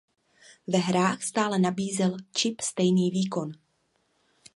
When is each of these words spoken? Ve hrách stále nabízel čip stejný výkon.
Ve 0.67 0.77
hrách 0.77 1.23
stále 1.23 1.59
nabízel 1.59 2.17
čip 2.35 2.61
stejný 2.61 3.09
výkon. 3.11 3.51